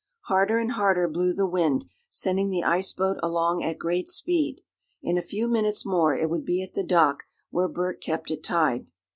Harder 0.21 0.57
and 0.57 0.71
harder 0.71 1.07
blew 1.07 1.31
the 1.31 1.47
wind, 1.47 1.85
sending 2.09 2.49
the 2.49 2.63
ice 2.63 2.91
boat 2.91 3.17
along 3.21 3.63
at 3.63 3.77
great 3.77 4.09
speed. 4.09 4.61
In 5.03 5.15
a 5.15 5.21
few 5.21 5.47
minutes 5.47 5.85
more 5.85 6.17
it 6.17 6.27
would 6.27 6.43
be 6.43 6.63
at 6.63 6.73
the 6.73 6.83
dock, 6.83 7.25
where 7.51 7.67
Bert 7.67 8.01
kept 8.01 8.31
it 8.31 8.43
tied. 8.43 8.87